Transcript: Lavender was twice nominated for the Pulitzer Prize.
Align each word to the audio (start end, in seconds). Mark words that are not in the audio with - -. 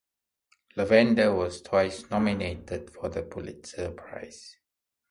Lavender 0.77 1.31
was 1.31 1.61
twice 1.61 2.09
nominated 2.09 2.89
for 2.89 3.07
the 3.09 3.21
Pulitzer 3.21 3.91
Prize. 3.91 4.57